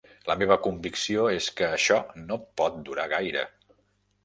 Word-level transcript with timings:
La 0.27 0.35
meva 0.43 0.55
convicció 0.67 1.25
és 1.33 1.51
que 1.61 1.69
això 1.77 1.99
no 2.23 2.41
pot 2.61 2.83
durar 2.91 3.09
gaire. 3.15 3.47